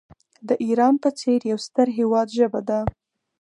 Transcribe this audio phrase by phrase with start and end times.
[0.47, 2.79] د ایران په څېر یو ستر هیواد ژبه ده.